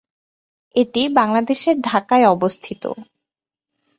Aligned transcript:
এটি 0.75 1.01
বাংলাদেশের 1.09 1.75
ঢাকায় 1.81 2.25
অবস্থিত। 2.27 2.83